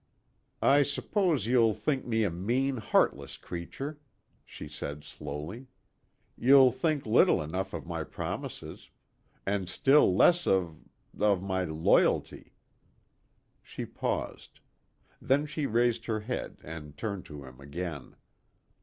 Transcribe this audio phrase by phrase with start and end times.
[0.63, 3.99] "I suppose you'll think me a mean, heartless creature,"
[4.43, 5.67] she said slowly.
[6.35, 8.89] "You'll think little enough of my promises,
[9.45, 10.79] and still less of
[11.19, 12.55] of my loyalty."
[13.61, 14.59] She paused.
[15.21, 18.15] Then she raised her head and turned to him again.